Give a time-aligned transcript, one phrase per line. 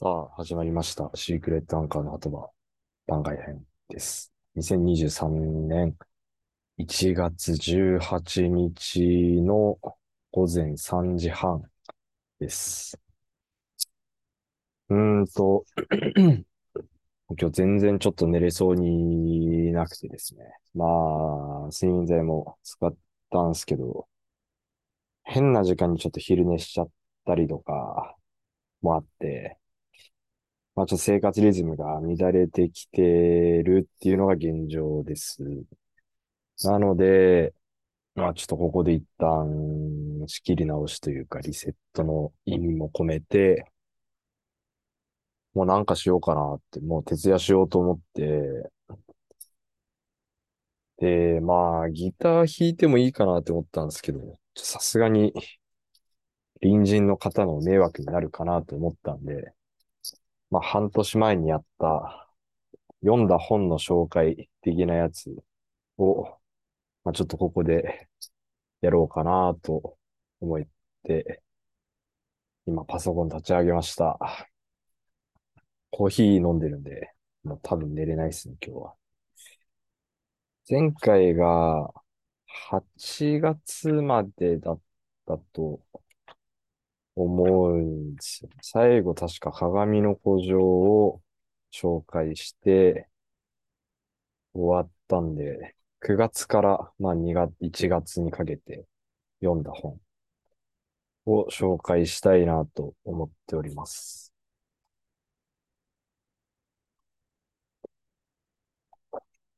[0.00, 1.10] さあ、始まりました。
[1.14, 2.50] シークレットアンカーの後は
[3.08, 4.32] 番外編です。
[4.54, 5.96] 2023年
[6.76, 9.76] 1月18日の
[10.30, 11.64] 午前3時半
[12.38, 12.96] です。
[14.88, 15.64] うーんと、
[17.36, 20.44] 今日全然ちょっと寝れそうになくてですね。
[20.74, 22.94] まあ、睡眠剤も使っ
[23.32, 24.06] たんすけど、
[25.24, 26.90] 変な時間にちょっと昼寝しちゃっ
[27.26, 28.16] たりとか
[28.80, 29.58] もあって、
[30.78, 35.42] まあちょっと生活リズムが乱れてきてるっていうのが現状です。
[36.62, 37.52] なので、
[38.14, 43.66] まあちょっとここで一旦仕切り直しというかリセットの意味も込めて、
[45.54, 48.70] もうなんかしようかなって、もう徹夜しようと思って、
[50.98, 55.32] で、まあギター弾いてもいいかなって思ったんですけど、さすがに
[56.62, 59.52] 隣人の方の迷惑になるかなと思ったんで、
[60.50, 62.28] まあ、半年前にやった、
[63.02, 65.34] 読んだ本の紹介的なやつ
[65.98, 66.24] を、
[67.04, 68.08] まあ、ちょっとここで
[68.80, 69.98] やろうかなと
[70.40, 70.62] 思っ
[71.04, 71.42] て、
[72.66, 74.18] 今パソコン立ち上げました。
[75.90, 77.12] コーヒー飲んでるんで、
[77.44, 78.94] もう多分寝れないですね、今日は。
[80.68, 81.92] 前回が
[82.70, 84.80] 8月までだっ
[85.26, 85.80] たと
[87.24, 88.50] 思うんですよ。
[88.62, 91.22] 最後確か鏡の古城を
[91.72, 93.08] 紹介して
[94.54, 98.86] 終わったんで、9月からまあ2月、1月にかけて
[99.40, 100.00] 読んだ本
[101.26, 104.32] を紹介したいなと思っております。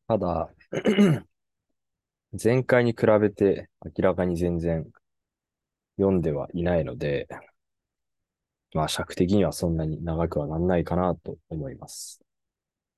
[0.09, 0.51] ただ、
[2.43, 4.91] 前回に比べて明らかに全然
[5.99, 7.29] 読んではいないので、
[8.75, 12.21] まあ尺的にはそんなに長くはなんないかなと思います。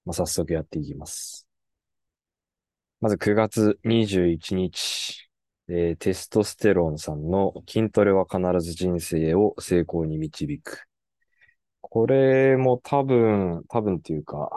[0.04, 1.46] まあ早速やっていきます。
[3.00, 5.28] まず9月21日、
[5.68, 10.84] えーテストステロンさんの筋トレは必ず人生を成功に導く。
[11.80, 14.50] これも多分、多分っていうか、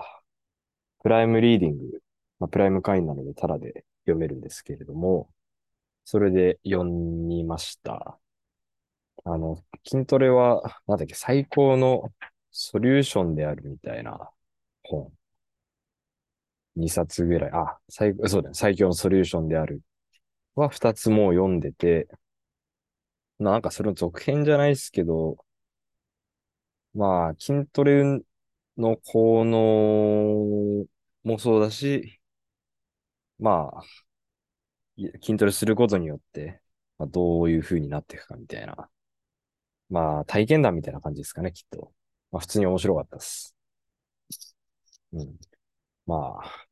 [1.03, 2.01] プライムリーディング、
[2.39, 5.29] まあ、プライム会員なのでタダで読めるんですけれども、
[6.05, 8.19] それで読みました。
[9.25, 12.13] あの、筋トレは、なんだっけ、最高の
[12.51, 14.31] ソリューションであるみたいな
[14.83, 15.11] 本。
[16.75, 17.51] 2冊ぐらい。
[17.53, 18.55] あ、最、そうだね。
[18.55, 19.81] 最強のソリューションである。
[20.55, 22.07] は2つもう読んでて、
[23.39, 25.37] なんかそれの続編じゃないですけど、
[26.93, 28.03] まあ、筋トレ
[28.77, 30.85] の効能
[31.23, 32.19] もそうだし、
[33.39, 33.83] まあ、
[35.21, 36.61] 筋トレすることによって、
[36.97, 38.89] まあ、どういう風になっていくかみたいな。
[39.89, 41.91] まあ、体験談みたいな感じですかね、きっと。
[42.31, 43.55] まあ、普通に面白かったです。
[45.13, 45.35] うん。
[46.05, 46.67] まあ、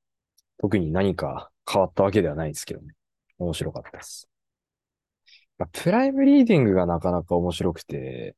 [0.58, 2.94] 特に何か変わったわけではないですけどね。
[3.38, 4.30] 面白かったです。
[5.58, 8.36] まあプライムリーディングがなかなか面白くて、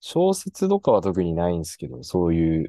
[0.00, 2.68] 小説とかは特にないんですけど、そういう、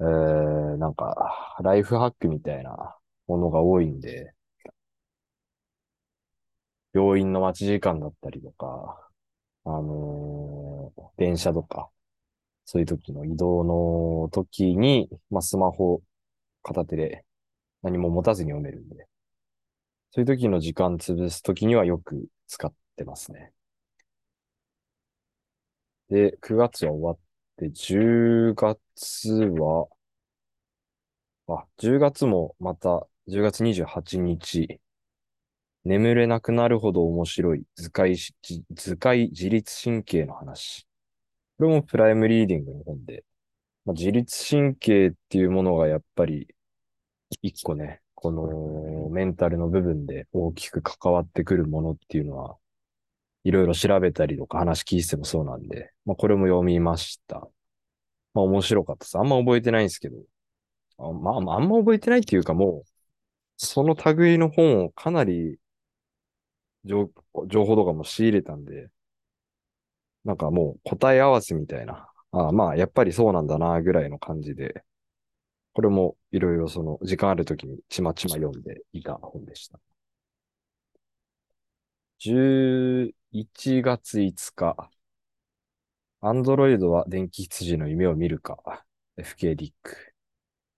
[0.00, 4.34] えー、なんか、ライフハックみたいなものが多いんで、
[6.94, 9.01] 病院の待ち時間だったりとか、
[9.64, 11.90] あのー電車とか、
[12.66, 16.02] そういう時の移動の時に、まあ、スマホ
[16.62, 17.24] 片手で
[17.82, 19.08] 何も持たずに読めるんで、
[20.12, 23.52] そういう時の時間潰す時にはよく使ってますね。
[26.08, 27.18] で、9月は終わっ
[27.56, 29.88] て、10月は、
[31.46, 34.80] あ、10月もまた、10月28日、
[35.84, 38.34] 眠れなくなるほど面白い図解し、
[38.70, 40.86] 図解自律神経の話。
[41.58, 43.24] これもプライムリーディングの本で、
[43.84, 46.48] まあ、自律神経っていうものがやっぱり
[47.42, 52.56] 一個ね、このメンタルの部分で大きく関わってくるものっていうのは、
[53.44, 57.40] いろいろ調べたりとか話聞いてもそうなんで、まあこれも読みました。
[58.34, 59.18] まあ面白かったです。
[59.18, 60.16] あんま覚えてないんですけど、
[60.98, 62.88] あ、まああんま覚えてないっていうかもう、
[63.56, 65.58] その類の本をかなり
[66.84, 67.10] 情
[67.48, 68.90] 情報とかも仕入れたんで、
[70.24, 72.08] なんかもう答え合わせみたいな。
[72.32, 74.84] ああまあ、やっぱりそうなんだな、ぐらいの感じで、
[75.74, 79.80] これもいろいろその時間あるときにちまちま読んでいた本でした。
[82.18, 84.90] 11月5日、
[86.20, 88.84] アンドロイドは電気羊の夢を見るか、
[89.18, 90.14] FK ディック。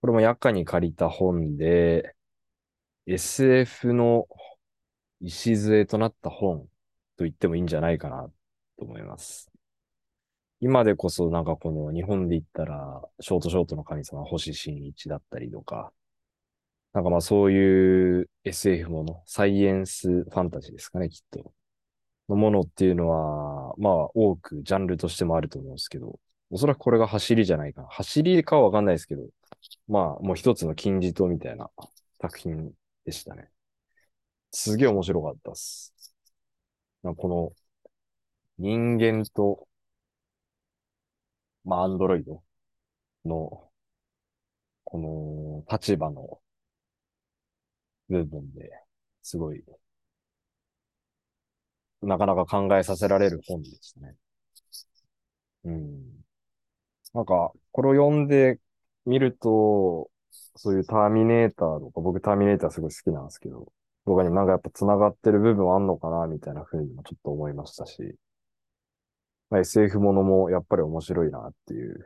[0.01, 2.15] これも夜間に借りた本で、
[3.05, 4.27] SF の
[5.27, 6.61] 礎となった本
[7.17, 8.29] と言ってもいいんじゃないかな
[8.77, 9.51] と思います。
[10.61, 15.91] 今でこそなんかこの日本で言ったら、ショートショートの神様、星新一だったりとか、
[16.93, 21.53] なんかまあそういう SF もの、サイエンスファンタジーですかね、きっと。
[22.29, 26.19] のものっていうのは、まあ多くジャンルとしてもあると思うんですけど、
[26.49, 27.87] おそらくこれが走りじゃないかな。
[27.89, 29.23] 走りかはわかんないですけど、
[29.87, 31.69] まあもう一つの金字塔みたいな
[32.21, 32.71] 作品
[33.05, 33.49] でしたね。
[34.55, 35.93] すげえ面白かったっす。
[37.03, 37.53] なんかこの
[38.57, 39.65] 人間と、
[41.65, 42.41] まあアンドロイド
[43.25, 43.69] の、
[44.83, 46.39] この立場の
[48.09, 48.71] 部分で
[49.21, 49.63] すごい、
[52.01, 54.15] なかなか考えさせられる本でしたね。
[55.63, 56.25] うん。
[57.13, 58.59] なんか、これを読んで
[59.05, 60.11] みると、
[60.55, 63.71] そういうターミネーターとか、僕ターミネーターすごい好きなんですけど、
[64.05, 68.15] 僕にもなんかやっぱ繋がってる部分あんのかな、みたいな風にもちょっと思いましたし、
[69.49, 72.05] まあ、SF ものもやっぱり面白いなっていう、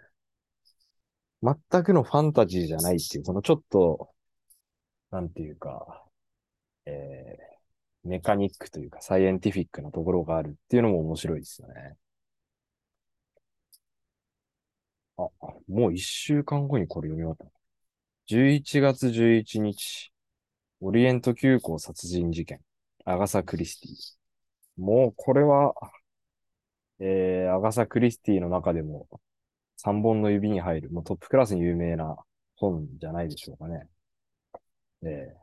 [1.41, 4.09] 全くのファンタジーじゃないっていう、このちょっと、
[5.11, 6.05] なんていうか、
[6.85, 11.95] えー、メカニックというかサイエンティフィックなところがあるっていうのも面白いですよね。
[15.17, 15.29] あ、
[15.67, 17.59] もう一週間後にこれ読み終わった。
[18.33, 20.13] 11月11日、
[20.81, 22.61] オリエント急行殺人事件、
[23.05, 23.91] アガサ・クリスティ。
[24.81, 25.73] もうこれは、
[26.99, 29.07] えー、アガサ・クリスティの中でも
[29.77, 32.17] 3本の指に入る、もうトップクラスに有名な
[32.55, 33.87] 本じゃないでしょうかね。
[35.03, 35.35] え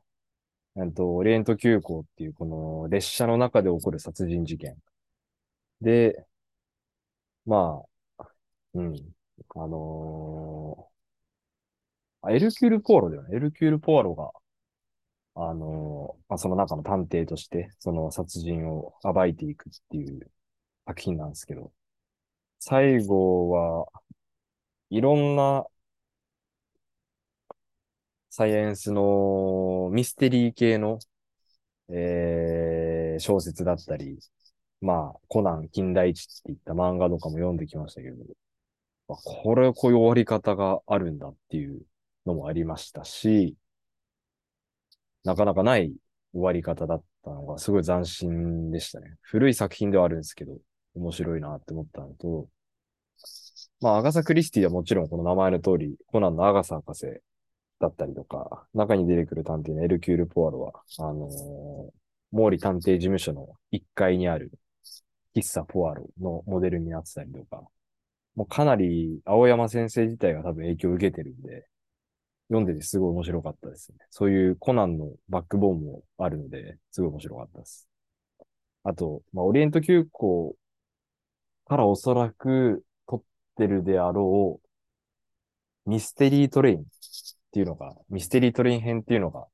[0.77, 4.77] ー、えっと、オリエント急行っていうこの列車の中で起こる殺人事件。
[5.81, 6.27] で、
[7.47, 7.83] ま
[8.19, 8.27] あ、
[8.75, 8.95] うん、
[9.57, 13.37] あのー、エルキュール・ポーロだよね。
[13.37, 14.33] エルキュール・ポーロが、
[15.37, 20.31] あの、まあ、その中の探偵として、その殺人を暴いていくっていう
[20.87, 21.73] 作品なんですけど、
[22.61, 23.87] 最後は、
[24.91, 25.67] いろんな
[28.31, 30.99] サイエンスのミステリー系の、
[31.91, 34.19] えー、小説だったり、
[34.81, 38.17] まあ、コナン、金田一っていった漫画とかも読んできましたけど、
[39.09, 41.83] まあこれ、こういう終わり方があるんだっていう
[42.27, 43.57] のもありましたし、
[45.27, 45.93] なかなかない
[46.33, 49.17] 終わり方だったのがすごい斬新でしたね。
[49.23, 50.57] 古い作品ではあるんですけど、
[50.95, 52.49] 面白いなって思ったのと、
[53.81, 57.07] まあ、アガサ・クリスティはもちろんこの名前の通り、コナンのアガサ博士
[57.81, 64.53] だったりとか、中に出てくる探偵のエルキュール・ポアロは、あのー、毛利探偵事務所の1階にある
[65.35, 67.65] 喫茶ポアロのモデルになってたりとか、
[68.37, 71.67] もうかなり青山先生自体が多分影響を受けてるんで、
[72.49, 73.99] 読んでてすごい面白かったですね。
[74.11, 77.89] そういうコナンのバックボーンもあるので、すごい面白かったです。
[78.85, 80.57] あと、まあ、オリエント急行
[81.67, 83.23] からおそらく撮っ
[83.57, 84.61] てるであろ
[85.87, 86.83] う、ミステリートレインっ
[87.53, 89.47] ていうのが、ミステリートレイン編っていうのが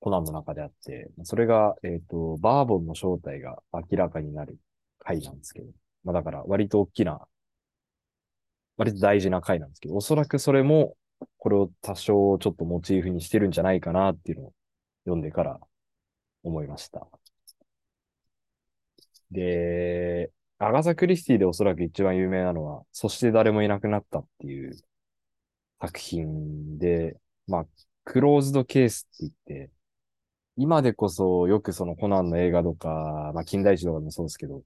[0.00, 4.58] コナンの中であって、それが、えっ、ー、と、バーボンの正体が明らかになる
[4.98, 5.66] 回なんですけど、
[6.02, 7.26] まあだから割と大きな
[8.76, 10.96] 割と大事な回なんですけど、おそらくそれも、
[11.38, 14.52] これを多少ちょっとモチーフにしてるんじゃないかなっていうのを
[15.04, 15.60] 読んでから
[16.42, 17.06] 思いました。
[19.30, 24.76] で、アガサ・クリスティでおそらく一番有名なのは、そして誰もいなくなったっていう
[25.80, 27.66] 作品で、まあ、
[28.04, 29.70] クローズドケースって言って、
[30.56, 34.62] 今でこそよくそのコナンの映画とか、まあ、近代史とかでもそうですけど、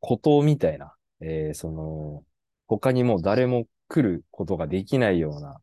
[0.00, 2.24] 孤島みたいな、えー、その、
[2.66, 5.60] 他にも誰も来ることができないような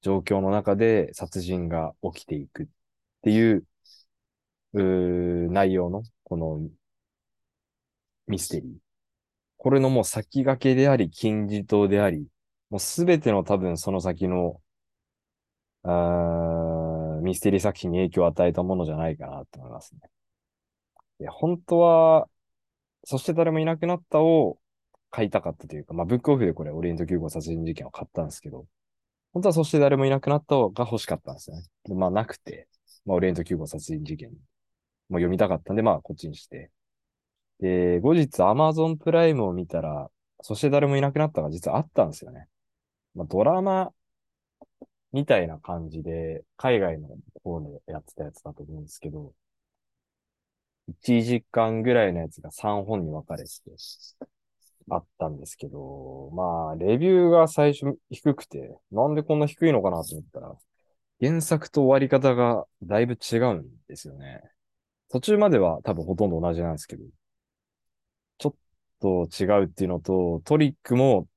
[0.00, 2.66] 状況の中で殺人が起きていくっ
[3.22, 3.64] ていう、
[4.74, 6.60] う内容のこの
[8.28, 8.72] ミステリー。
[9.56, 12.28] これのもう先駆けであり、金字塔であり、
[12.70, 14.60] もうすべての多分その先の、
[15.82, 20.00] あミステリー作品に影響を与えたものじゃないかなと思いますね。
[21.18, 22.28] いや、本当は、
[23.04, 24.58] そして誰もいなくなったを
[25.14, 28.66] 買いたかったというか、まあ、ブックオフでこれ、オリエント9号殺人事件を買ったんですけど、
[29.32, 31.62] 本当はそして誰もいなくなった方が欲しかったんですね。
[31.84, 32.66] でまあ、なくて、
[33.06, 34.30] まあ、オリエント9号殺人事件
[35.08, 36.72] も読みたかったんで、まあ、こっちにして。
[37.60, 40.10] で、後日、アマゾンプライムを見たら、
[40.42, 42.48] そして誰もいなくなったが実はあったんですよね。
[43.14, 43.92] まあ、ドラマ
[45.12, 47.08] みたいな感じで、海外の
[47.44, 49.32] 方でやってたやつだと思うんですけど、
[50.88, 53.50] 1時間ぐらいのやつが3本に分かれて、
[54.90, 60.54] あったんですけど、まあ、レビューが最初低くて、なんでこんな低いのかなと思ったら、
[61.20, 64.42] 原作と終わり方がだいぶ違うんですよね。
[65.08, 67.04] 途中までは多分ほとんど同じなんですけど、
[68.38, 68.54] ちょっ
[69.00, 71.28] と違うっていうのと、トリックも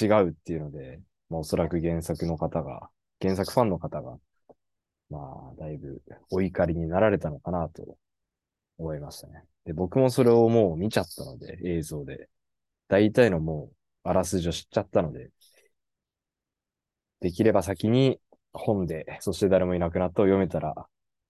[0.00, 4.18] 違うっていうので、まあおそらく原作の方が、原作ファンの方が、
[5.10, 5.18] ま
[5.52, 7.96] あだいぶお怒りになられたのかなと
[8.78, 9.44] 思いましたね。
[9.64, 12.28] で、僕もそれをもう見ちゃったので、映像で。
[12.90, 15.30] 大体のもう、あらすじを知っちゃったので、
[17.20, 18.18] できれば先に
[18.52, 20.74] 本で、そして誰もいなくなったを読めたら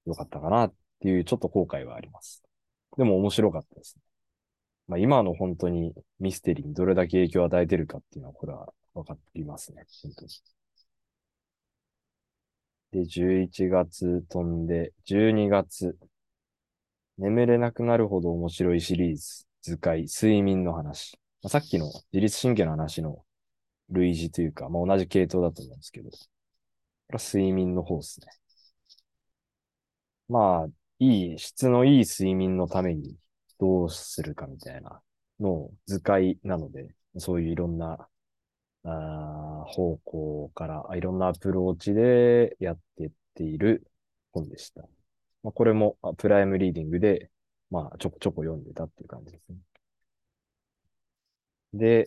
[0.07, 2.43] よかったかなっていうちょっと後悔はあります。
[2.97, 4.03] でも面白かったですね。
[4.89, 9.85] まあ今の本当にミステリーにどれだけ影響を与えてるかっていうのはこれは分かりますね。
[10.03, 10.31] 本当に。
[12.93, 15.97] で、11月飛んで、12月。
[17.19, 19.47] 眠れなくなるほど面白いシリーズ。
[19.63, 21.17] 図解、睡眠の話。
[21.43, 23.25] まあ、さっきの自律神経の話の
[23.91, 26.11] 類似というか、まあ、同じ系統だと思うんですけど。
[27.11, 28.29] これは睡眠の方ですね。
[30.29, 30.69] まあ、
[31.01, 33.17] いい、質のいい睡眠のために
[33.59, 35.03] どうするかみたいな
[35.41, 38.09] のを図解なので、そういういろんな
[38.85, 43.91] あ方向からいろんなアプローチでやっていっている
[44.33, 44.83] 本でした。
[45.43, 47.29] まあ、これもプライムリーディングで、
[47.71, 49.57] まあ、ちょこちょこ読んでたっていう感じですね。
[51.75, 52.07] で、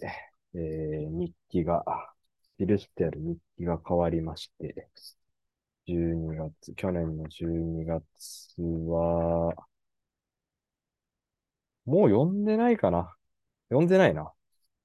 [0.53, 1.84] えー、日記が、
[2.58, 4.89] 記してある日記が変わりまして、
[5.88, 9.55] 12月、去年の12月は、
[11.86, 13.13] もう読んでないかな。
[13.70, 14.34] 読んでないな。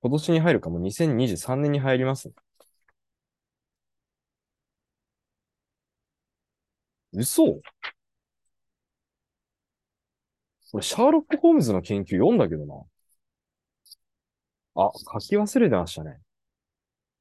[0.02, 2.32] 今年に入るかも2023年に入ります。
[7.12, 7.61] 嘘
[10.73, 12.75] 俺、シャーロック・ホームズの研究読んだけどな。
[14.78, 16.20] あ、書き忘れてましたね。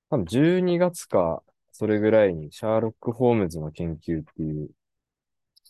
[0.10, 4.70] 多分12月か、それぐらいに、シャーロック・ホームズの研究っていう、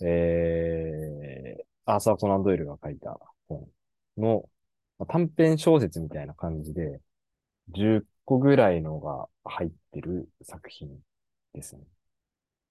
[0.01, 3.17] えー、アーサー・コナン・ドイルが書いた
[3.47, 3.67] 本
[4.17, 4.49] の、
[5.07, 7.01] 短編小説みたいな感じで、
[7.73, 10.89] 10個ぐらいのが入ってる作品
[11.53, 11.83] ですね。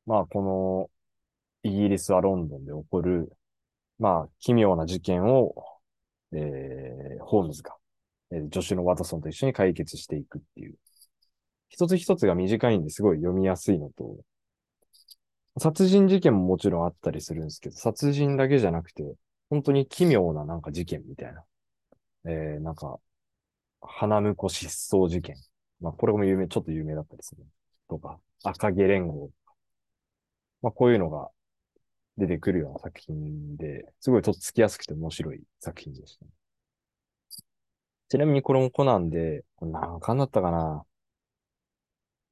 [0.07, 0.91] まあ、こ
[1.65, 3.33] の、イギリスはロンドンで起こる、
[3.99, 5.55] まあ、奇妙な事件を、
[6.33, 7.77] えー、ホームズが、
[8.33, 10.75] えー、助手のワトソンと一緒に解決していくっていう。
[11.69, 14.17] 一つ一つが短いんですごい読みやすいのと、
[15.59, 19.03] 殺人事件ももちろんあったりするんですけど、殺人だけじゃなくて、
[19.49, 21.45] 本当に奇妙ななんか事件みたいな。
[22.27, 22.99] えー、なんか、
[23.81, 25.37] 花婿失踪事件。
[25.81, 27.45] まあ、これも有名、ちょっと有名だったりする。
[27.89, 29.55] とか、赤毛連合とか。
[30.63, 31.31] まあ、こういうのが
[32.19, 36.31] 出てくるような作品で、すごいとっつきやすくて面白い作品でした、ね。
[38.09, 40.87] ちなみにこれもコナンで、これ何巻だったかな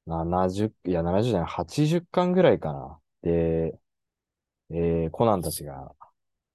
[0.07, 2.99] ？70、いや、70じゃない、80巻ぐらいかな。
[3.23, 3.79] で、
[4.71, 5.93] えー、コナンたちが、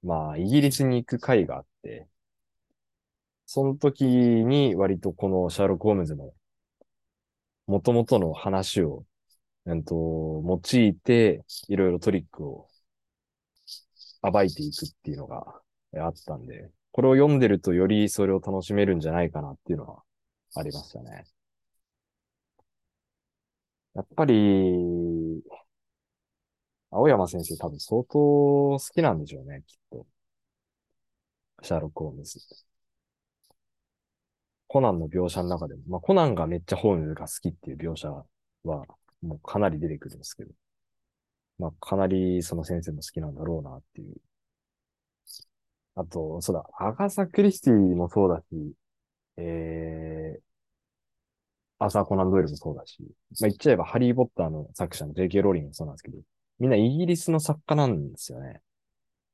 [0.02, 2.08] まあ、イギリスに行く会があって、
[3.46, 6.32] その時に割とこのシャーロック・ホームズの
[7.66, 9.04] 元々の話を、
[9.66, 12.68] えっと、用いて、いろいろトリックを
[14.22, 15.60] 暴いていくっていうのが
[15.96, 20.02] あったんで、これを読んでるとよりそれを楽しめるんじゃないかなっていうのは
[20.56, 21.24] ありましたね。
[23.94, 25.42] やっぱり、
[26.90, 30.06] 青山先生多分相当好きなんでしょうね、きっと。
[31.62, 32.38] シャーロック・ホームズ。
[34.68, 38.24] コナンの描写の中でも、まあ、コナンがめっちゃホームズが好きっていう描写は、
[38.64, 38.86] も
[39.22, 40.50] うかなり出てくるんですけど、
[41.58, 44.14] まあ、かなりその先生も好きなんだろうなっていう。
[46.00, 48.74] あと、そうだ、アガサ・クリスティもそうだし、
[49.38, 50.42] えー、
[51.78, 55.42] アサー・コナン・ドイルもそうだし、まあ、言っちゃえばハリー・ポッターの作者の J.K.
[55.42, 56.18] ローリングもそうなんですけど、
[56.58, 58.60] みんなイギリスの作家なんですよね。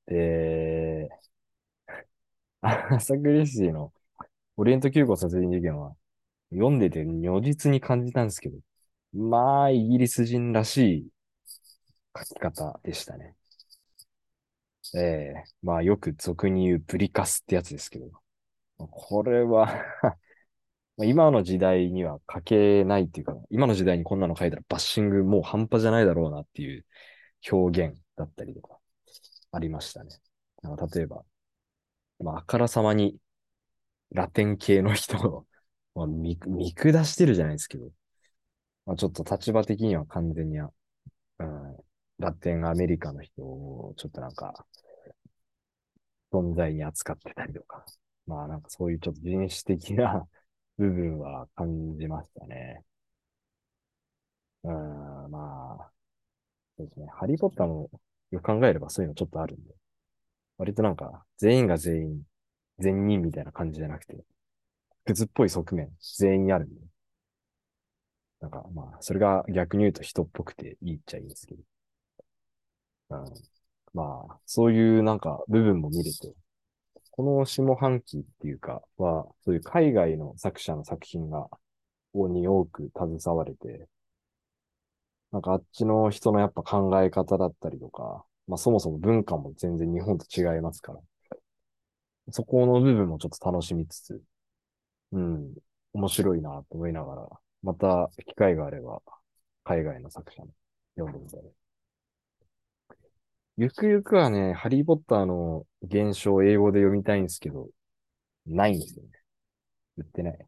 [0.07, 1.11] で、
[2.63, 3.93] アガサ・クリスティの
[4.57, 5.97] オリエント急行殺人事件は、
[6.53, 8.59] 読んでて如実に感じたんですけど、
[9.15, 11.09] まあ、イギリス人らしい
[12.19, 13.37] 書き方でしたね。
[14.95, 18.11] ええー、まあ、よく俗に言うブリカスってやつですけど、
[18.79, 19.69] これは
[20.99, 26.87] 今の時代には書けないっていうか、今の時代にこんなの書いたらバッシングもう半端じゃないだろうなっていう
[27.51, 28.79] 表現だったりとか、
[29.53, 30.11] ありましたね。
[30.95, 31.25] 例えば、
[32.21, 33.19] まあ、あからさまに
[34.13, 35.47] ラテン系の人
[35.95, 37.91] を、 見、見下してるじゃないですけど、
[38.87, 40.71] まあ、ちょっと立場的には完全に、うん、
[42.19, 44.67] ラテンアメリカの人をちょっとなんか、
[46.33, 47.85] 存在に扱ってたりとか、
[48.27, 50.27] まあなんかそういうちょっと人種的な
[50.79, 52.85] 部分は感じましたね。
[54.65, 55.93] うん、まあ、
[56.79, 57.07] そうですね。
[57.09, 57.91] ハリーポッターも
[58.31, 59.75] よく考えればそういうのちょっとあるんで、
[60.59, 62.23] 割となんか全員が全員
[62.81, 64.25] 善人みたいな感じじゃなくて、
[65.07, 66.81] クズっぽい側面、全員あるんで。
[68.41, 71.63] なんか、まあ、それが逆に言うと人っぽくていいっちゃいいんですけど。
[73.11, 73.25] うん、
[73.95, 76.35] まあ、そういうなんか部分も見れて、
[77.13, 81.49] この下半期っていうかは、そういう海外の作者の作品が、
[82.15, 83.89] に多く携われて、
[85.33, 91.01] なんかあっちの人のやっぱ考え方だったりとか、まあそもそも文化も全然日本と違いますから、
[92.33, 94.23] そこの部分もちょっと楽しみつつ、
[95.13, 95.55] うん、
[95.93, 97.29] 面白いなと思いながら、
[97.63, 99.03] また機会があれば、
[99.65, 100.49] 海外の作者も
[100.97, 101.66] 読んでみたい。
[103.59, 107.69] ゆくゆくはね、ハリーポッターの現象を英語で読みたいんですけど、
[108.47, 109.11] ないんですよね。
[109.97, 110.39] 売ってない。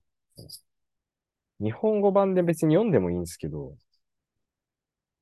[1.61, 3.75] 日本語版で別に読んでもいいんですけど、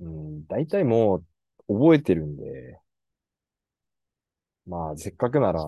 [0.01, 1.23] うん、大体も
[1.69, 2.81] う覚えてるんで、
[4.67, 5.65] まあ、せっかくなら、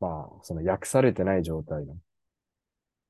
[0.00, 1.96] まあ、その訳されてない状態の、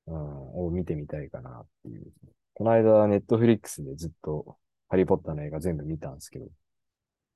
[0.06, 2.06] うん、を見てみたいかなっていう。
[2.54, 6.46] この間、ネットフリックスでずっと、ハリーポッターの映画全部見たんですけど、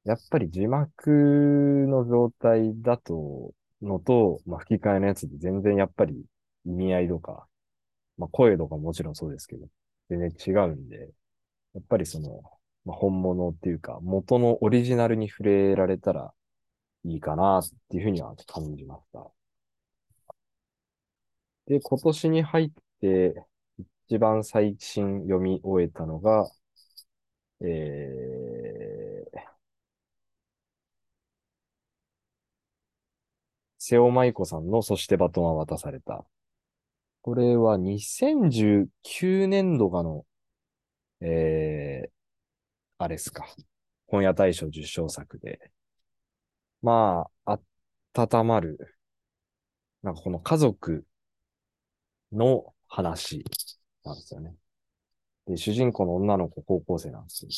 [0.05, 6.25] やっぱり字幕の状態だと、のと、まあ、吹き替えのやつで全然やっぱり
[6.67, 7.47] 意味合いとか、
[8.19, 9.69] まあ、声とかもちろんそうですけど、
[10.11, 11.11] 全然違うんで、
[11.75, 12.43] やっぱりその、
[12.85, 16.35] まあ、本物っていうか、元のオリジナルに触れられたら
[17.05, 19.31] いいかなっていうふうには感じました。
[21.67, 22.71] で、今年に入っ
[23.01, 23.47] て
[24.09, 26.49] 一番最新読み終えたのが、
[27.61, 28.54] えー、
[33.87, 36.25] 瀬尾舞子さんのそしてバトンは渡された。
[37.21, 40.25] これは2019年度がの、
[41.21, 42.11] えー、
[42.97, 43.45] あれですか。
[44.07, 45.71] 本屋大賞受賞作で。
[46.81, 47.59] まあ、
[48.15, 48.97] 温まる。
[50.03, 51.05] なんかこの家族
[52.33, 53.45] の話
[54.03, 54.55] なんですよね。
[55.47, 57.51] で、主人公の女の子高校生なんですよ。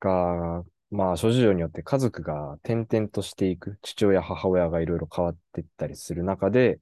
[0.00, 6.80] が、まあ、諸事情によって家族が転々としていく、父親、母親がいろいろ変わっていったりする中で、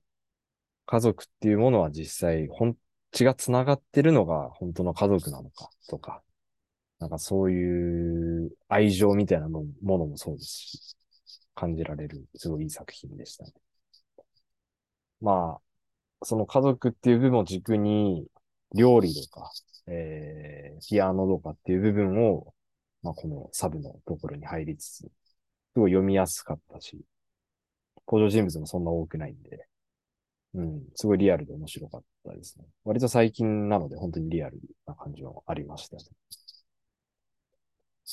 [0.87, 2.77] 家族っていうものは実際、本、
[3.11, 6.23] 血が繋がってるのが本当の家族なのかとか、
[7.01, 10.97] なんかそういう愛情みたいなものもそうですし、
[11.55, 13.53] 感じられる、すごいいい作品でしたね。
[15.21, 18.29] まあ、その家族っていう部分を軸に、
[18.75, 19.51] 料理とか、
[19.87, 22.55] えー、ピアノとかっていう部分を、
[23.07, 25.11] まあ、このサブのところに入りつつ、す
[25.77, 26.99] ごい読みやすかったし、
[28.09, 29.69] 登場人物もそんな多くないんで、
[30.55, 32.64] うん、すごいリアルで面白かったですね。
[32.85, 36.03] 割と最近なので本当にリアルな感じはありましたね。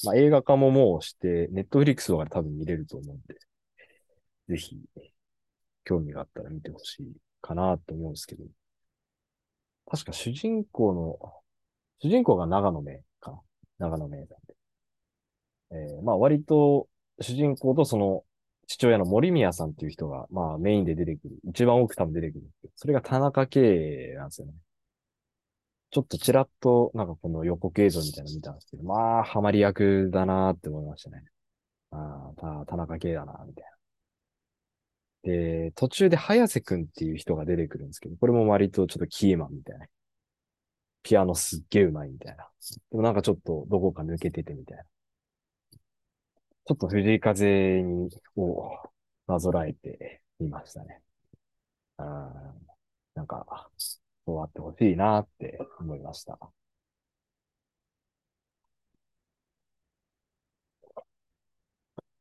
[0.03, 3.39] まあ映画化ももうして、ネットフリックスとかで多分見れると思うんで、
[4.49, 4.77] ぜひ、
[5.85, 8.43] 興味があったら見てほしいかなと思うんですけど、
[9.89, 11.33] 確か主人公の、
[11.99, 13.41] 主人公が長野名かな？
[13.79, 14.35] 長野名なんで。
[15.73, 16.87] えー、まあ割と
[17.21, 18.23] 主人公とその
[18.67, 21.37] 父親の森宮さんっていう人が、まあメインで出てくる。
[21.49, 22.73] 一番多く多分出てくるんですけど。
[22.75, 24.53] それが田中圭なんですよね。
[25.91, 31.23] ちょっとちらっとなんかこの予告映像みたいなの見たんですけど、まあ、ハマり役だなって思いましたね。
[31.91, 33.65] ああ、田中圭だな、みたい
[35.23, 35.31] な。
[35.31, 39.85] で、途中で早瀬くんっていう人が出てくるんですけど、これも割とちょっとキーマンみたいな。
[41.03, 42.47] ピアノすっげえうまいみたいな。
[42.91, 44.83] でもなんかちょっとどこか抜けててみたいな。
[46.65, 48.71] ちょっと藤井風に、を
[49.27, 51.01] なぞらえてみましたね。
[51.99, 52.07] うん、
[53.15, 53.69] なんか、
[54.25, 56.39] そうあってほしいなって思いました。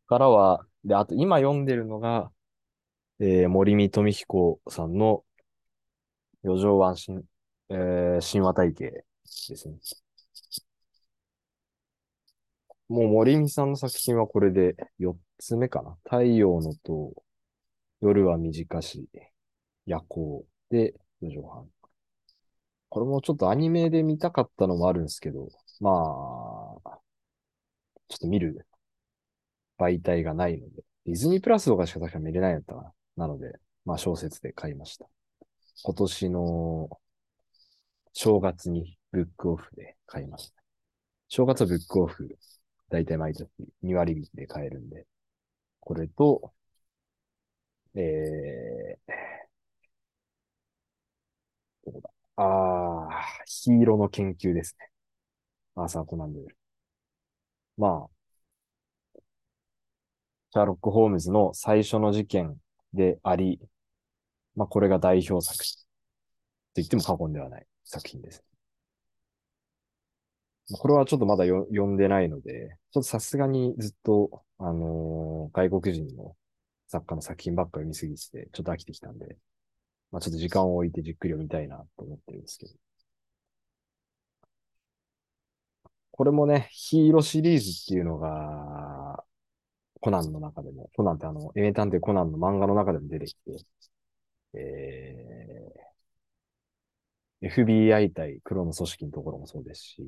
[0.07, 2.31] からは、で、あと今読んでるのが、
[3.21, 5.25] えー、森見富彦さんの
[6.43, 7.23] 四条湾神、
[7.71, 9.77] えー、神話体系ですね。
[12.89, 15.97] もう森見さんの作品はこれで4つ目かな。
[16.05, 17.15] 太陽の塔、
[18.01, 19.09] 夜は短し、
[19.87, 21.69] 夜行で4畳半。
[22.89, 25.49] これもちょっとアニメで見たかったのもあるんですけど、
[25.81, 25.91] ま
[26.85, 26.99] あ、
[28.09, 28.67] ちょっと見る
[29.79, 32.93] 媒体がないので、ディズニープラスとかしか確か見れないんだったかな。
[33.17, 35.09] なので、まあ小説で買いました。
[35.85, 36.91] 今年の
[38.13, 40.63] 正月にブックオフで買いました。
[41.29, 42.29] 正月はブックオフ
[42.93, 43.49] だいたい毎年
[43.83, 45.07] 2割引きで買えるんで、
[45.81, 46.53] これと、
[47.95, 49.13] えー、
[51.85, 52.11] どこだ？
[52.37, 54.91] ああ、ヒーローの研究ですね。
[55.77, 56.57] アーサー・コナンドール。
[57.77, 58.11] まあ、
[60.53, 62.57] シャーロック・ホームズの最初の事件
[62.93, 63.61] であり、
[64.57, 65.83] まあこれが代表作と
[66.77, 68.43] 言っても過言ではない作品です。
[70.71, 76.37] これはちょっとまだよ読んでないので、ちょっとさすがにずっと、あのー外国人の
[76.89, 79.39] 作家の作品ばっかり見すぎて、ちょっと飽きてきたんで、
[80.13, 82.75] まあちょっと時間を置いてじっくり読みたいなと思ってるんですけど。
[86.13, 89.25] これもね、ヒーローシリーズっていうのが、
[90.01, 93.41] コナンの中でも、コナンってあの、エメ探偵コナンの漫画の中でも出てきて、
[94.55, 100.03] えー、FBI 対黒の組織のところもそうですし、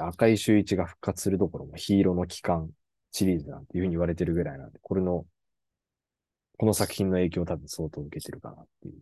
[0.00, 2.70] 赤い周一が復活するところもヒーローの機関
[3.12, 5.26] シリーズなんていうふうに言われてるぐらいなんで、これの、
[6.58, 8.94] この作品の影響を多分相当受けてるかなっていう。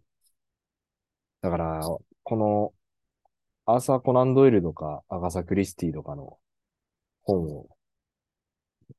[1.43, 1.81] だから、
[2.23, 2.75] この、
[3.67, 6.39] アーサー・コナン・ドイルとか、アガサ・クリスティとかの
[7.23, 7.69] 本を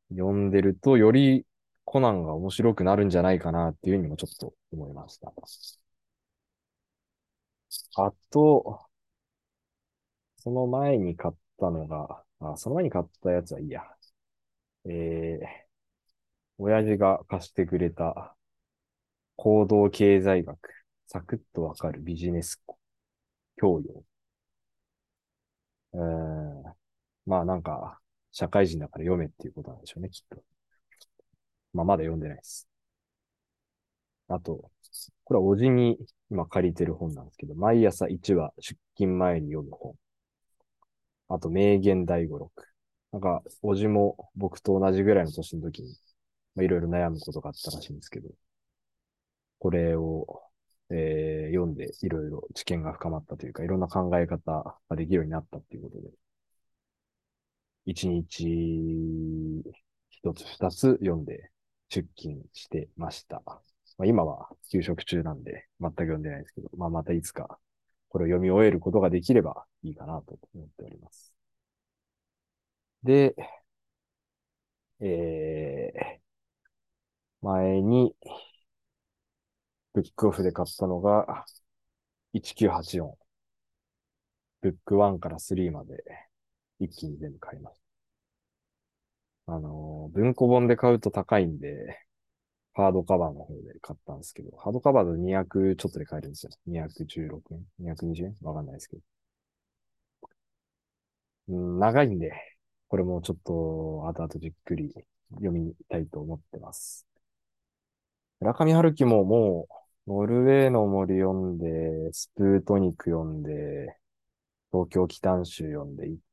[0.10, 1.46] 読んでると、より
[1.86, 5.34] コナンが面白くなるんじゃないかなっていうふうにもちょっと思いました。
[7.96, 8.82] あと、
[10.38, 13.84] その前に買ったのが、あ、その前に買ったやつはいいや。
[14.86, 15.48] えー、
[16.58, 18.36] 親父が貸してくれた
[19.36, 20.58] 行動経済学、
[21.08, 22.64] サクッとわかるビジネス
[23.58, 24.04] 教養。
[25.94, 26.74] えー、
[27.26, 28.00] まあなんか、
[28.32, 30.44] 社会人だから読めっていうことなんでしょうね、きっと。
[31.74, 32.68] まあまだ読んでないです。
[34.30, 34.72] あと、
[35.26, 35.98] これはおじに
[36.30, 39.96] 今借りてる本なんですけど、毎朝1話出勤前に読む本。
[41.36, 42.52] あと、名言第5、6。
[43.14, 45.96] なんか、おじも僕と同じぐらいの年の時に、
[46.56, 48.30] まあ、いろいろ悩むことがあったらしいんですけど、
[49.60, 50.42] これを、
[50.90, 56.10] えー、読んでいろいろ知見が深まったというか、いろんな考え方ができるようになったっていうことで、
[57.86, 58.46] 一日
[60.10, 61.52] 一つ二つ読んで
[61.90, 63.42] 出勤してました。
[63.98, 67.60] まあ、今は休職中なんで全く読んでないですけど、まあまたいつか
[68.12, 71.34] これを読み終えることができればいいかなと思っております。
[73.04, 73.36] で、
[75.00, 78.14] えー、前に
[79.94, 81.46] ブックオフで買ったのが
[82.34, 83.18] 1984。
[84.62, 86.04] ブック1から3まで
[86.80, 87.80] 一気に全部買いまし
[89.46, 89.54] た。
[89.54, 91.98] あのー、文庫本で買うと高いんで、
[92.82, 96.52] ハードカバーの方で買ったんですけど、ハードカバーだと200ちょっとで買えるんですよ。
[96.68, 99.02] 216円 ?220 円わかんないですけど。
[101.50, 102.32] うん、長いんで、
[102.88, 104.94] これもちょっと後々じっくり
[105.32, 107.08] 読みたいと思ってます。
[108.40, 109.68] 村上春樹もも
[110.08, 113.98] う、ノルウェーの森読んで、スプートニク読んで、
[114.72, 116.24] 東京奇譚集読んで行っ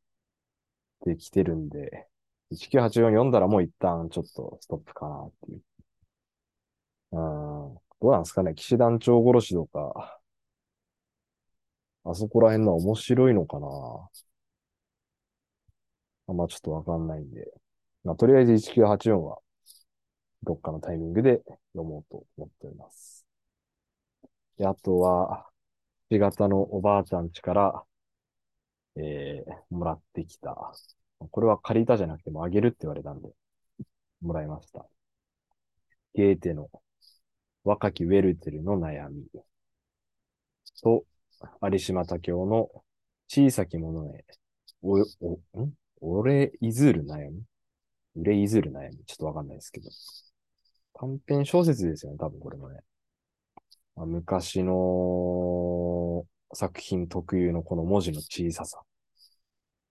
[1.04, 2.08] てきてるんで、
[2.52, 5.62] 1984読んだらもう一旦ちょっとストップかなっていう。
[7.12, 7.20] うん。
[8.00, 10.20] どうなんですかね騎士団長殺しとか、
[12.04, 13.66] あそこら辺のは面白いのかな
[16.28, 17.50] あんまちょっとわかんないんで。
[18.04, 19.38] まあ、とりあえず1984は、
[20.42, 21.42] どっかのタイミングで
[21.74, 23.26] 読もうと思っております。
[24.58, 25.48] で、あとは、
[26.10, 27.84] 4型のおばあちゃん家から、
[28.96, 30.72] えー、もらってきた。
[31.30, 33.28] これは借りたじゃなくてもあげるって言われたんで、
[34.22, 34.86] もらいました。
[36.14, 36.68] ゲーテの
[37.68, 39.26] 若きウェルテルの悩み
[40.82, 41.04] と、
[41.60, 42.70] 有島武雄の
[43.28, 44.24] 小さきものへ、
[44.80, 45.04] お、
[45.52, 45.72] お、ん？
[46.00, 47.42] 俺いずる悩み？
[48.16, 49.04] 俺いずる悩み？
[49.04, 49.90] ちょっとわかんないですけど。
[50.94, 52.80] 短編小説ですよね、多分これもね。
[53.96, 58.80] まあ、昔の作品特有のこの文字の小ささ。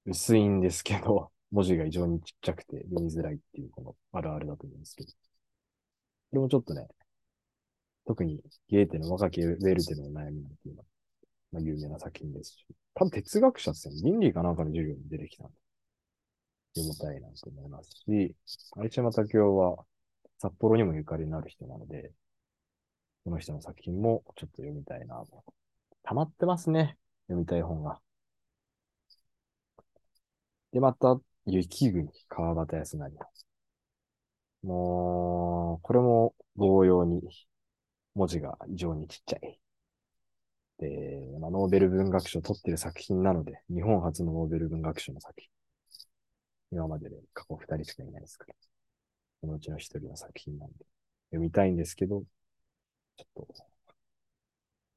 [0.08, 5.12] 薄いんですけど、文字が異常にちっちゃくて読みづらいっていうこのあるあるだと思うんですけど。
[5.12, 5.16] こ
[6.34, 6.88] れもちょっとね、
[8.08, 8.39] 特に
[8.70, 10.86] ゲーテの若きウェルテの悩みなんていうのは、
[11.52, 14.02] まあ、有名な作品ですし、多分哲学者ですよね。
[14.02, 15.54] 倫理かなんかの授業に出てきたんで、
[16.76, 18.36] 読みたいなと思いますし、
[18.78, 19.86] 有島武雄は
[20.39, 22.12] 札幌にもゆかりのある人なので、
[23.26, 25.43] この人の作品もちょっと読みたいなと。
[26.04, 26.98] 溜まってますね。
[27.28, 28.00] 読みたい本が。
[30.72, 33.20] で、また、雪国、川端康成。
[34.63, 37.22] もう、これも同様に
[38.17, 39.60] 文字が異常にちっちゃい。
[40.80, 45.49] で、まあ、ノーベル文学賞を取ってる作品なので、日本初のノーベル文学賞の作品。
[46.71, 48.56] 今までで過去二人しかいないですから。
[49.41, 50.86] そのうちの一人の作品なんで、
[51.30, 52.23] 読みたいんですけど、
[53.17, 53.53] ちょっと、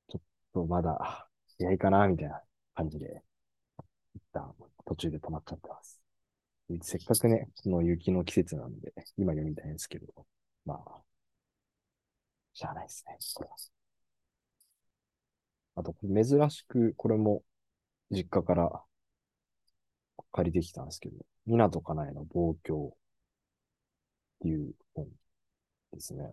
[0.09, 1.29] ちょっとまだ、
[1.59, 2.43] 早いかな、みたいな
[2.75, 3.23] 感じで、
[4.15, 4.55] 一旦
[4.87, 6.01] 途中で止まっちゃってます。
[6.83, 10.07] せっかくね、この雪の季節なんで、今読みたいんですけど、
[10.65, 11.03] まあ、
[12.61, 13.57] しゃないですね、これは。
[15.77, 17.43] あと、珍しく、これも
[18.11, 18.85] 実家から
[20.33, 22.99] 借りてきたんですけど、港かなえの望郷っ
[24.43, 25.09] ていう本
[25.93, 26.31] ですね。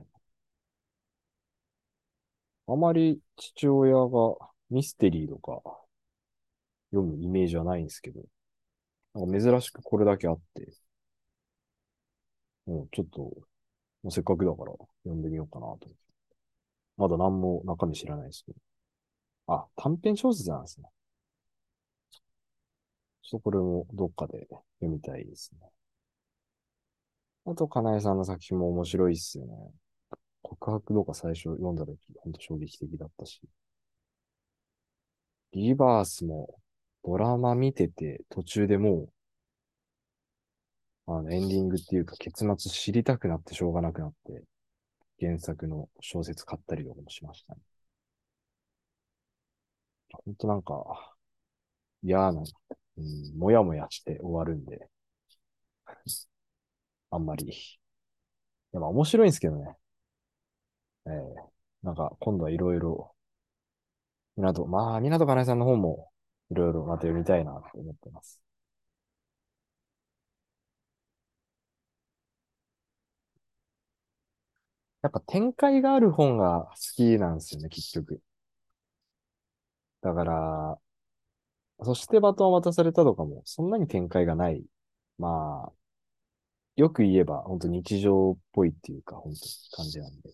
[2.68, 4.36] あまり父親が
[4.70, 5.62] ミステリーとか
[6.92, 8.22] 読むイメージはないんですけど、
[9.14, 10.68] なんか珍しくこれだけあって、
[12.68, 13.34] もうちょっと、も
[14.06, 14.72] うせっかくだから
[15.04, 16.07] 読んでみようかなと思って。
[16.98, 18.58] まだ何も中身知らないですけど。
[19.48, 20.90] あ、短編小説なんですね。
[23.22, 24.48] ちょっとこれもどっかで
[24.80, 25.70] 読みたいですね。
[27.46, 29.54] あと、かなえさんの作品も面白いっすよね。
[30.42, 33.42] 告白とか最初読んだ時、ほんと衝撃的だったし。
[35.52, 36.60] リバースも
[37.04, 39.10] ドラマ見てて途中でも
[41.08, 44.44] う、あの、エンディングっていうか結末知りたくなってしょうがなくなって、
[45.20, 47.62] 原作の小説買ったりとかもしましたね。
[50.12, 51.16] ほんとなんか、
[52.04, 52.44] 嫌な、
[52.98, 54.90] うん、もやもやして終わるんで、
[57.12, 57.80] あんまり。
[58.78, 59.76] や、まあ面白いんですけどね。
[61.08, 63.14] ええー、なんか今度はいろいろ、
[64.36, 66.12] 港、まあ、港かなえさんの方も
[66.52, 68.42] いろいろまた読みたいなと思ってます。
[75.08, 78.22] やっぱ展開がある本が好きなんですよね、結局。
[80.02, 80.80] だから、
[81.84, 84.66] そしてバトンを渡されたとかも、そんなに展開がない。
[85.18, 85.74] まあ、
[86.76, 90.30] よく言えば、本当日常っぽいっていうか、本当に感じなんで。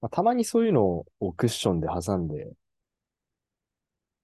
[0.00, 2.48] まあ、たまにそういうのをクッションで挟んでっ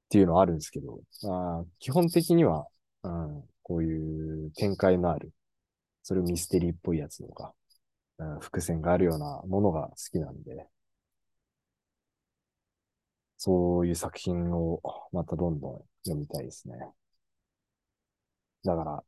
[0.09, 2.67] ていうのはあるんですけど、まあ、基本的には、
[3.05, 5.33] うん、こういう展開のある、
[6.03, 7.55] それミステリーっぽいやつとか、
[8.19, 10.67] うん、伏線があるようなものが好きなんで、
[13.37, 14.81] そういう作品を
[15.13, 16.79] またどんどん読みたいですね。
[18.65, 19.05] だから、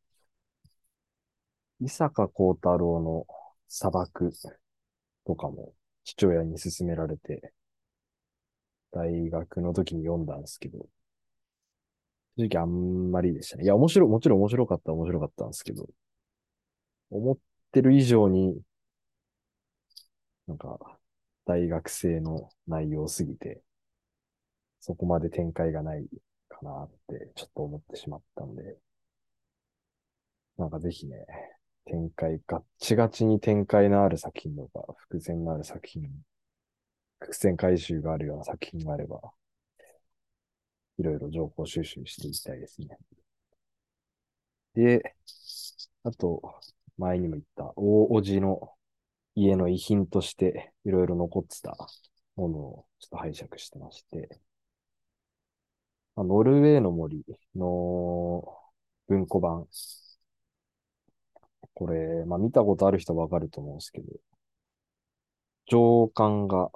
[1.79, 3.29] 伊坂幸太郎の
[3.69, 4.33] 砂漠
[5.27, 5.73] とかも
[6.05, 7.53] 父親に勧められて、
[8.93, 10.89] 大学の時に読んだんですけど、
[12.37, 13.65] 正直あんまりでしたね。
[13.65, 15.89] いや、面白い、もちろん面白かった面白かったんですけど、
[17.11, 17.39] 思っ
[17.73, 18.61] てる以上に、
[20.47, 20.79] なんか、
[21.45, 23.63] 大学生の内容すぎて、
[24.79, 26.07] そこまで展開がない
[26.49, 28.79] かなってちょっと思ってしまったんで、
[30.57, 31.27] なんかぜひね、
[31.85, 36.11] 展開、ガッチガチに展開のある作品とか、伏線のある作品、
[37.19, 39.21] 伏線回収があるような作品があれば、
[40.99, 42.99] いろいろ情報収集していきたいですね。
[44.75, 45.15] で、
[46.03, 46.61] あと、
[46.99, 48.73] 前にも言った大おじの
[49.35, 51.77] 家の遺品としていろいろ残ってた
[52.37, 54.41] ものをちょっと拝借してまして、
[56.17, 57.25] ノルウェーの森
[57.57, 58.45] の
[59.09, 59.67] 文庫版
[61.75, 64.07] これ、まあ見たことある人わかると思うんですけど、
[65.67, 66.71] 上巻が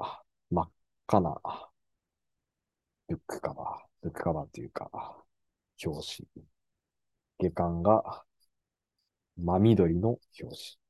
[0.51, 0.71] 真っ
[1.07, 1.41] 赤な
[3.09, 4.91] ブックカバー、ブックカバーというか、
[5.85, 6.47] 表紙。
[7.39, 8.25] 下巻が
[9.37, 10.88] 真緑の表紙。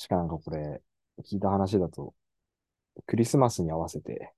[0.00, 0.80] しかなんかこれ、
[1.24, 2.14] 聞いた話だと、
[3.04, 4.32] クリスマスに合わせて、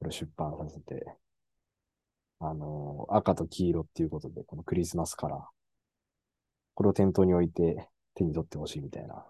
[0.00, 1.06] これ出版させて、
[2.40, 5.40] あのー、赤と黄色っていうことで、このクリスマスカラー、
[6.74, 9.24] これを店頭に置いて手に取ってほしいみたいな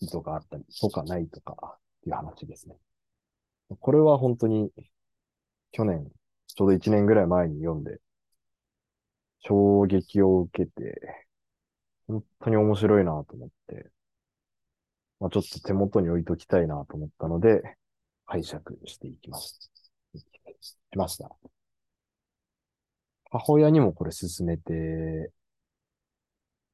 [0.00, 2.76] 意図があったりとかないとかっていう話ですね。
[3.80, 4.70] これは本当に
[5.72, 6.10] 去年、
[6.48, 8.02] ちょうど1年ぐらい前に読んで、
[9.38, 11.00] 衝撃を受けて、
[12.06, 13.95] 本当に面白いなと思って、
[15.20, 17.76] まあ、ちょっと手元に置いときたいなと思ったので、
[18.26, 19.76] 拝借していきました。
[20.56, 21.30] しました。
[23.30, 25.30] 母親にもこれ勧めて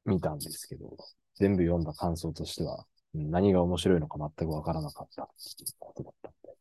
[0.05, 0.97] 見たんですけど、
[1.37, 5.27] 全部読んだ感想としては、何が面白いのか全くわからなかったっ
[5.57, 6.57] ていうことだったんで、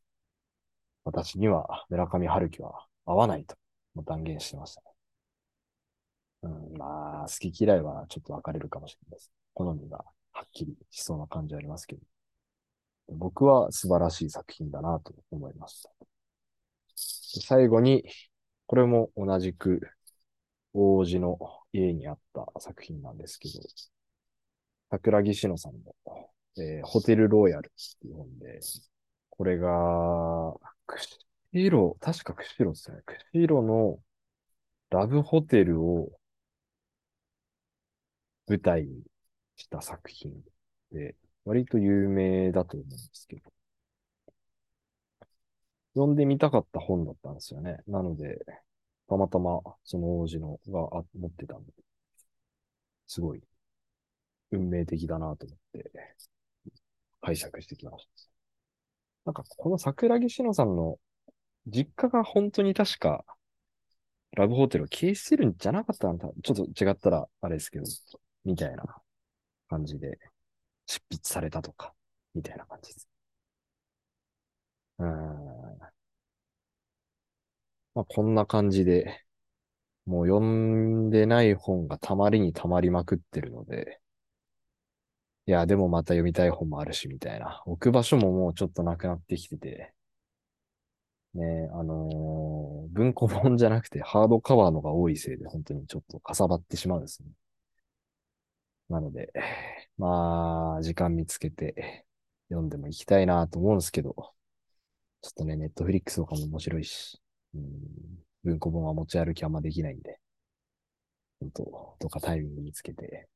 [1.04, 3.56] 私には村上春樹は合わないと
[4.04, 4.88] 断言してましたね。
[6.44, 9.32] うん、まあ、好き嫌いはちょっと分かれるかもしれないです。
[9.54, 12.02] 好みがはっきりしそうな感じありますけど、
[13.10, 15.90] 僕は素晴らしい作品だなと思いました。
[16.96, 18.06] 最後に、
[18.68, 19.82] これも同じく
[20.74, 21.38] 王子の
[21.74, 23.60] 家にあった作品なんですけど、
[24.90, 25.96] 桜木志乃さんの、
[26.58, 28.60] えー、ホテルロイヤルっていう本で、
[29.30, 30.54] これが、
[30.86, 31.18] 釧
[31.54, 33.02] 路、確か釧路ですね。
[33.06, 34.00] 釧路の
[34.90, 36.12] ラブホテルを
[38.48, 39.04] 舞台に
[39.62, 40.34] した作品
[40.92, 43.42] で、割と有名だと思うんですけど、
[45.94, 47.78] 読んでみたかった本だったんですよね。
[47.88, 48.46] なので、
[49.08, 51.74] たまたまその王子のが持ってたんで、
[53.08, 53.42] すごい
[54.52, 55.92] 運命的だなと思って
[57.22, 58.12] 解釈してきました。
[59.26, 60.98] なんかこの桜木志乃さんの
[61.68, 63.24] 実家が本当に確か
[64.32, 66.30] ラブホテルを経営してるんじゃなかったんだ。
[66.42, 67.86] ちょっと違ったらあれですけど、
[68.46, 68.84] みたいな
[69.72, 70.20] 感じで
[70.88, 71.94] 執筆されたとか、
[72.36, 73.10] みたいな感じです。
[75.00, 75.92] うん。
[77.94, 79.24] まあ、こんな感じで、
[80.06, 84.02] もう読んでない本がたまりにたまりまくってるので、
[85.46, 87.62] いや、でもまた読みたい本もあるし、みたいな。
[87.68, 89.94] 置く場所ももうちょっとなくなってきてて、
[91.34, 97.30] ね、あのー文庫本じゃなくてハードカバーのが多いせいで、本当にちょっとかさばってしまうんですね。
[98.92, 99.32] なので、
[99.98, 102.06] まあ、時間見つけて
[102.50, 104.14] 読んでもいきたいなと思うんですけど、
[105.22, 107.22] ちょっとね、ネットフリックスとかも面白いし、
[107.56, 107.64] うん、
[108.44, 110.20] 文庫本は持ち歩きあんまできないんで、
[111.40, 111.64] 本当
[112.00, 113.28] どっかタイミング見つけて、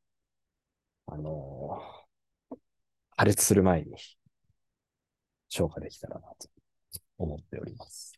[1.08, 2.06] あのー
[3.18, 3.96] 破裂する前に
[5.50, 6.50] 消化できたらなと
[7.18, 8.14] 思っております。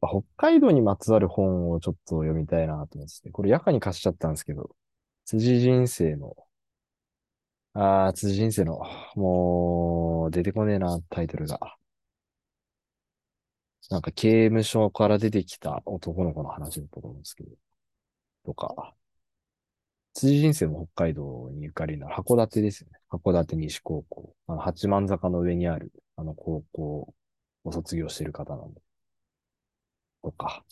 [0.00, 4.70] 北海道にまつわる本をちょっと読みたいなと思ってて、これ夜間に貸しちゃったんですけど、
[5.28, 6.34] 辻人生の、
[7.74, 8.80] ああ、辻人生の、
[9.14, 11.78] もう、出てこねえな、タイトルが。
[13.90, 17.50] なんか刑務所から出てきた男の子の話だったと思うんですけど、
[18.46, 18.94] とか、
[20.12, 22.98] 辻人生も北海道にゆかりの函館ですよね。
[23.10, 24.34] 函館西高校。
[24.46, 27.14] あの、八幡坂の上にある、あの高校
[27.64, 28.82] を卒業してる方なんで。
[30.22, 30.64] とか、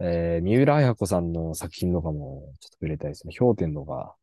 [0.00, 3.34] えー、三浦綾子さんの作品とかもちょっと触れたいですね。
[3.38, 4.16] 氷点とか、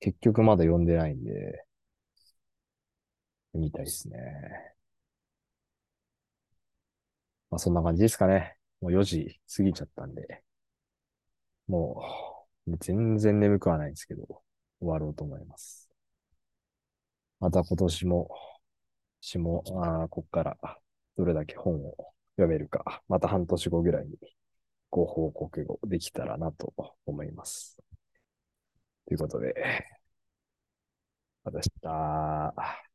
[0.00, 1.64] 結局まだ読んでないんで、
[3.52, 4.18] 読みたいですね。
[7.50, 8.56] まあそんな感じですかね。
[8.80, 10.42] もう4時過ぎちゃったんで、
[11.68, 12.02] も
[12.66, 14.42] う全然眠くはないんですけど、
[14.80, 15.90] 終わろうと思います。
[17.40, 18.28] また今年も、
[19.22, 20.56] 私も、あこっから
[21.16, 21.94] どれだけ本を
[22.36, 24.16] 読めるか、また半年後ぐらいに
[24.90, 26.74] ご報告をできたらなと
[27.06, 27.78] 思います。
[29.06, 29.54] ということで、
[31.44, 32.89] 私だ。